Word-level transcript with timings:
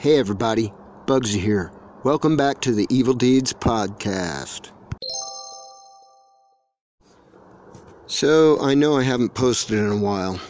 Hey 0.00 0.18
everybody, 0.18 0.72
Bugsy 1.04 1.38
here. 1.38 1.70
Welcome 2.04 2.34
back 2.34 2.62
to 2.62 2.72
the 2.72 2.86
Evil 2.88 3.12
Deeds 3.12 3.52
Podcast. 3.52 4.70
So, 8.06 8.58
I 8.62 8.72
know 8.72 8.96
I 8.96 9.02
haven't 9.02 9.34
posted 9.34 9.78
in 9.78 9.90
a 9.90 9.98
while. 9.98 10.40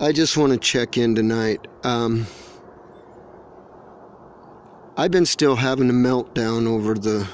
I 0.00 0.10
just 0.12 0.38
want 0.38 0.54
to 0.54 0.58
check 0.58 0.96
in 0.96 1.14
tonight. 1.14 1.66
Um, 1.84 2.26
I've 4.96 5.10
been 5.10 5.26
still 5.26 5.56
having 5.56 5.90
a 5.90 5.92
meltdown 5.92 6.66
over 6.66 6.94
the. 6.94 7.28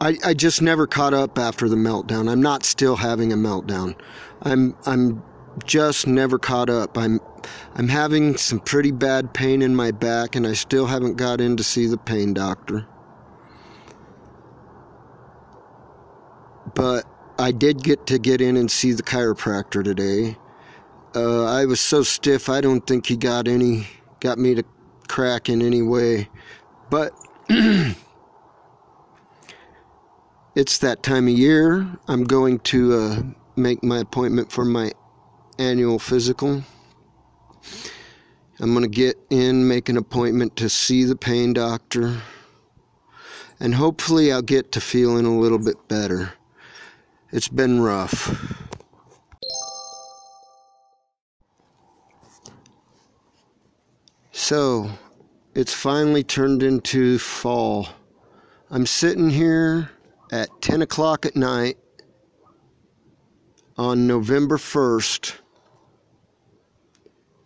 I, 0.00 0.16
I 0.24 0.34
just 0.34 0.62
never 0.62 0.88
caught 0.88 1.14
up 1.14 1.38
after 1.38 1.68
the 1.68 1.76
meltdown. 1.76 2.28
I'm 2.28 2.42
not 2.42 2.64
still 2.64 2.96
having 2.96 3.32
a 3.32 3.36
meltdown. 3.36 3.94
I'm 4.42 4.76
I'm 4.84 5.22
just 5.64 6.06
never 6.06 6.38
caught 6.38 6.70
up. 6.70 6.96
I'm 6.96 7.20
I'm 7.74 7.88
having 7.88 8.36
some 8.36 8.60
pretty 8.60 8.90
bad 8.90 9.32
pain 9.32 9.62
in 9.62 9.74
my 9.74 9.90
back 9.90 10.36
and 10.36 10.46
I 10.46 10.52
still 10.52 10.86
haven't 10.86 11.16
got 11.16 11.40
in 11.40 11.56
to 11.56 11.64
see 11.64 11.86
the 11.86 11.98
pain 11.98 12.34
doctor. 12.34 12.86
But 16.74 17.04
I 17.38 17.52
did 17.52 17.82
get 17.82 18.06
to 18.08 18.18
get 18.18 18.40
in 18.40 18.56
and 18.56 18.70
see 18.70 18.92
the 18.92 19.02
chiropractor 19.02 19.82
today. 19.82 20.36
Uh, 21.14 21.44
I 21.44 21.64
was 21.64 21.80
so 21.80 22.02
stiff 22.02 22.48
I 22.48 22.60
don't 22.60 22.86
think 22.86 23.06
he 23.06 23.16
got 23.16 23.48
any 23.48 23.86
got 24.20 24.38
me 24.38 24.54
to 24.54 24.64
crack 25.08 25.48
in 25.48 25.62
any 25.62 25.82
way. 25.82 26.28
But 26.90 27.12
it's 30.54 30.78
that 30.78 31.02
time 31.02 31.26
of 31.26 31.34
year. 31.34 31.88
I'm 32.08 32.24
going 32.24 32.60
to 32.60 32.94
uh, 32.94 33.22
make 33.56 33.82
my 33.82 33.98
appointment 33.98 34.52
for 34.52 34.64
my 34.64 34.92
annual 35.60 35.98
physical. 35.98 36.64
I'm 38.58 38.72
going 38.72 38.82
to 38.82 38.88
get 38.88 39.18
in, 39.28 39.68
make 39.68 39.90
an 39.90 39.98
appointment 39.98 40.56
to 40.56 40.70
see 40.70 41.04
the 41.04 41.16
pain 41.16 41.52
doctor, 41.52 42.22
and 43.60 43.74
hopefully 43.74 44.32
I'll 44.32 44.40
get 44.40 44.72
to 44.72 44.80
feeling 44.80 45.26
a 45.26 45.38
little 45.38 45.58
bit 45.58 45.76
better. 45.86 46.32
It's 47.30 47.48
been 47.48 47.80
rough. 47.80 48.34
So, 54.32 54.90
it's 55.54 55.74
finally 55.74 56.24
turned 56.24 56.62
into 56.62 57.18
fall. 57.18 57.86
I'm 58.70 58.86
sitting 58.86 59.28
here 59.28 59.90
at 60.32 60.48
10 60.62 60.80
o'clock 60.80 61.26
at 61.26 61.36
night 61.36 61.76
on 63.76 64.06
November 64.06 64.56
1st 64.56 65.39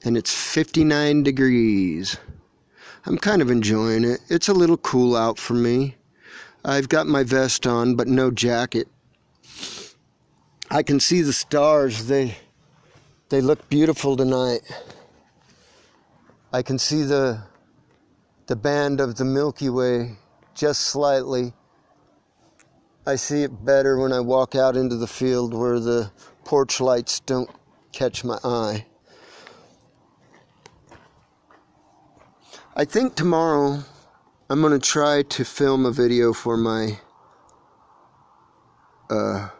and 0.05 0.17
it's 0.17 0.35
59 0.35 1.23
degrees. 1.23 2.19
I'm 3.07 3.19
kind 3.19 3.43
of 3.43 3.51
enjoying 3.51 4.05
it. 4.05 4.21
It's 4.29 4.49
a 4.49 4.55
little 4.55 4.77
cool 4.77 5.17
out 5.17 5.39
for 5.39 5.55
me. 5.55 5.97
I've 6.65 6.89
got 6.89 7.07
my 7.07 7.23
vest 7.23 7.67
on, 7.67 7.97
but 7.97 8.07
no 8.07 8.31
jacket. 8.31 8.89
I 10.71 10.83
can 10.83 11.01
see 11.01 11.23
the 11.23 11.33
stars. 11.33 12.07
They 12.07 12.37
they 13.29 13.41
look 13.41 13.69
beautiful 13.69 14.17
tonight. 14.17 14.61
I 16.53 16.63
can 16.63 16.79
see 16.79 17.03
the 17.03 17.43
the 18.47 18.57
band 18.57 19.01
of 19.01 19.17
the 19.17 19.25
Milky 19.25 19.69
Way 19.69 20.17
just 20.55 20.83
slightly. 20.83 21.53
I 23.07 23.17
see 23.17 23.43
it 23.43 23.65
better 23.65 23.99
when 23.99 24.13
I 24.13 24.21
walk 24.21 24.55
out 24.55 24.77
into 24.77 24.97
the 24.97 25.07
field 25.07 25.53
where 25.53 25.79
the 25.79 26.11
porch 26.45 26.81
lights 26.81 27.21
don't 27.21 27.51
catch 27.93 28.25
my 28.25 28.39
eye. 28.43 28.87
I 32.77 32.85
think 32.85 33.15
tomorrow 33.15 33.85
I'm 34.51 34.61
going 34.61 34.73
to 34.73 34.85
try 34.85 35.23
to 35.23 35.45
film 35.45 35.87
a 35.87 35.93
video 35.93 36.33
for 36.33 36.57
my 36.57 36.99
uh, 39.09 39.51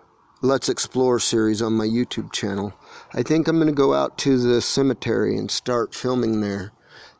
Let's 0.43 0.69
Explore 0.69 1.21
series 1.21 1.63
on 1.63 1.75
my 1.75 1.87
YouTube 1.87 2.33
channel. 2.33 2.75
I 3.13 3.23
think 3.23 3.47
I'm 3.47 3.55
going 3.55 3.69
to 3.69 3.73
go 3.73 3.95
out 3.95 4.19
to 4.19 4.37
the 4.37 4.61
cemetery 4.61 5.39
and 5.39 5.49
start 5.49 5.95
filming 5.95 6.41
there. 6.41 6.73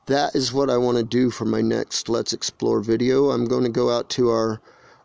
That 0.07 0.35
is 0.35 0.53
what 0.53 0.69
I 0.69 0.79
want 0.79 0.99
to 0.99 1.05
do 1.05 1.31
for 1.31 1.45
my 1.45 1.61
next 1.61 2.09
Let's 2.09 2.33
Explore 2.33 2.81
video. 2.81 3.31
I'm 3.31 3.45
going 3.45 3.63
to 3.63 3.71
go 3.71 3.97
out 3.97 4.11
to 4.11 4.31
our 4.31 4.61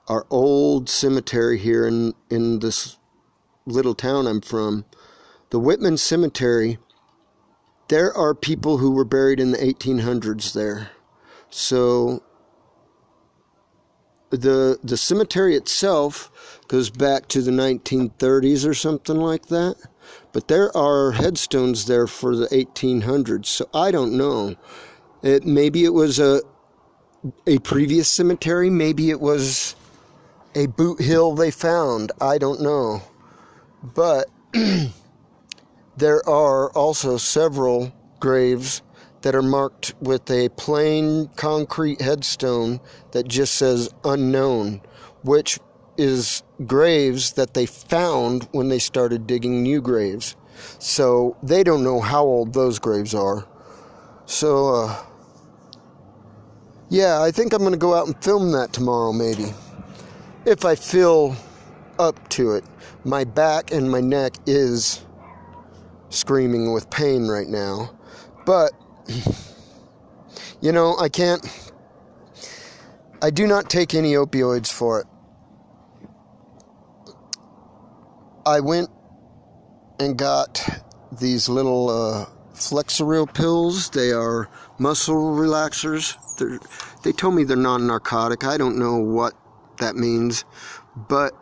our 0.07 0.25
old 0.31 0.89
cemetery 0.89 1.59
here 1.59 1.85
in 1.88 2.16
in 2.31 2.61
this 2.61 2.97
little 3.67 3.94
town 3.94 4.25
I'm 4.25 4.41
from. 4.41 4.85
The 5.51 5.59
Whitman 5.59 5.97
Cemetery 5.97 6.79
there 7.89 8.16
are 8.16 8.33
people 8.33 8.77
who 8.77 8.91
were 8.91 9.05
buried 9.05 9.39
in 9.39 9.51
the 9.51 9.57
1800s 9.57 10.53
there. 10.53 10.91
So 11.50 12.23
the 14.29 14.79
the 14.83 14.97
cemetery 14.97 15.55
itself 15.55 16.61
goes 16.67 16.89
back 16.89 17.27
to 17.29 17.41
the 17.41 17.51
1930s 17.51 18.67
or 18.67 18.73
something 18.73 19.17
like 19.17 19.47
that. 19.47 19.75
But 20.31 20.47
there 20.47 20.75
are 20.77 21.11
headstones 21.11 21.85
there 21.85 22.07
for 22.07 22.35
the 22.35 22.47
1800s. 22.47 23.47
So 23.47 23.67
I 23.73 23.91
don't 23.91 24.16
know. 24.16 24.56
It 25.23 25.45
maybe 25.45 25.83
it 25.83 25.94
was 25.94 26.19
a 26.19 26.41
a 27.47 27.57
previous 27.59 28.07
cemetery, 28.07 28.69
maybe 28.69 29.09
it 29.09 29.19
was 29.19 29.75
a 30.56 30.67
boot 30.67 31.01
hill 31.01 31.35
they 31.35 31.51
found. 31.51 32.11
I 32.21 32.38
don't 32.38 32.61
know. 32.61 33.01
But 33.83 34.29
There 35.99 36.27
are 36.29 36.71
also 36.71 37.17
several 37.17 37.91
graves 38.21 38.81
that 39.21 39.35
are 39.35 39.41
marked 39.41 39.93
with 39.99 40.31
a 40.31 40.47
plain 40.47 41.27
concrete 41.35 41.99
headstone 41.99 42.79
that 43.11 43.27
just 43.27 43.55
says 43.55 43.93
unknown, 44.05 44.79
which 45.23 45.59
is 45.97 46.41
graves 46.65 47.33
that 47.33 47.53
they 47.53 47.65
found 47.65 48.47
when 48.53 48.69
they 48.69 48.79
started 48.79 49.27
digging 49.27 49.61
new 49.61 49.81
graves. 49.81 50.38
So 50.79 51.35
they 51.43 51.65
don't 51.65 51.83
know 51.83 51.99
how 51.99 52.23
old 52.23 52.53
those 52.53 52.79
graves 52.79 53.13
are. 53.13 53.45
So, 54.25 54.73
uh, 54.73 55.05
yeah, 56.88 57.21
I 57.21 57.31
think 57.31 57.51
I'm 57.51 57.59
going 57.59 57.73
to 57.73 57.77
go 57.77 57.93
out 57.93 58.07
and 58.07 58.23
film 58.23 58.53
that 58.53 58.71
tomorrow, 58.71 59.11
maybe. 59.11 59.53
If 60.45 60.63
I 60.63 60.75
feel 60.75 61.35
up 61.99 62.29
to 62.29 62.53
it. 62.53 62.63
My 63.03 63.25
back 63.25 63.71
and 63.71 63.91
my 63.91 63.99
neck 63.99 64.35
is 64.47 65.05
screaming 66.09 66.73
with 66.73 66.89
pain 66.89 67.27
right 67.27 67.47
now. 67.47 67.91
But, 68.45 68.71
you 70.61 70.71
know, 70.71 70.97
I 70.97 71.09
can't. 71.09 71.45
I 73.21 73.29
do 73.29 73.45
not 73.45 73.69
take 73.69 73.93
any 73.93 74.13
opioids 74.13 74.71
for 74.71 75.01
it. 75.01 75.07
I 78.45 78.61
went 78.61 78.89
and 79.99 80.17
got 80.17 80.65
these 81.19 81.49
little 81.49 81.89
uh, 81.89 82.25
Flexeril 82.53 83.33
pills. 83.33 83.89
They 83.89 84.11
are 84.11 84.49
muscle 84.79 85.15
relaxers. 85.15 86.15
They're, 86.37 86.59
they 87.03 87.11
told 87.11 87.35
me 87.35 87.43
they're 87.43 87.57
non 87.57 87.87
narcotic. 87.87 88.43
I 88.43 88.57
don't 88.57 88.77
know 88.77 88.97
what 88.97 89.33
that 89.79 89.95
means, 89.95 90.45
but 90.95 91.33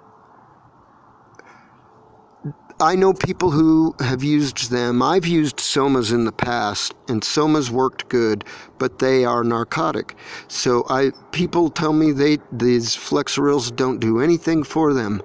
I 2.79 2.95
know 2.95 3.11
people 3.11 3.49
who 3.49 3.95
have 3.99 4.23
used 4.23 4.69
them. 4.69 5.01
I've 5.01 5.25
used 5.25 5.57
somas 5.57 6.13
in 6.13 6.25
the 6.25 6.31
past, 6.31 6.93
and 7.07 7.23
somas 7.23 7.71
worked 7.71 8.07
good, 8.07 8.45
but 8.77 8.99
they 8.99 9.25
are 9.25 9.43
narcotic. 9.43 10.15
So 10.47 10.85
I 10.87 11.11
people 11.31 11.71
tell 11.71 11.93
me 11.93 12.11
they 12.11 12.37
these 12.51 12.95
Flexerils 12.95 13.75
don't 13.75 13.99
do 13.99 14.19
anything 14.19 14.63
for 14.63 14.93
them, 14.93 15.23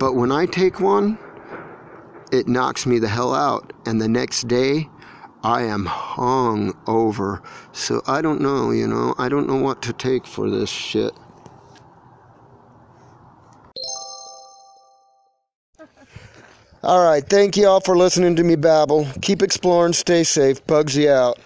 but 0.00 0.14
when 0.14 0.32
I 0.32 0.46
take 0.46 0.80
one, 0.80 1.16
it 2.32 2.48
knocks 2.48 2.86
me 2.86 2.98
the 2.98 3.08
hell 3.08 3.34
out, 3.34 3.72
and 3.86 4.00
the 4.00 4.08
next 4.08 4.48
day. 4.48 4.88
I 5.42 5.62
am 5.62 5.86
hung 5.86 6.76
over. 6.86 7.40
So 7.72 8.02
I 8.06 8.20
don't 8.20 8.42
know, 8.42 8.72
you 8.72 8.86
know, 8.86 9.14
I 9.16 9.30
don't 9.30 9.48
know 9.48 9.56
what 9.56 9.80
to 9.82 9.94
take 9.94 10.26
for 10.26 10.50
this 10.50 10.68
shit. 10.68 11.14
All 16.82 17.04
right. 17.04 17.22
Thank 17.22 17.58
you 17.58 17.66
all 17.66 17.80
for 17.80 17.96
listening 17.96 18.36
to 18.36 18.44
me 18.44 18.56
babble. 18.56 19.06
Keep 19.20 19.42
exploring. 19.42 19.92
Stay 19.92 20.24
safe. 20.24 20.64
Bugsy 20.66 21.08
out. 21.08 21.38